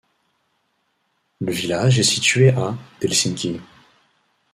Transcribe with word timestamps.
Le 1.41 1.51
village 1.51 1.99
est 1.99 2.03
situé 2.03 2.49
à 2.49 2.75
d'Helsinki. 2.99 3.61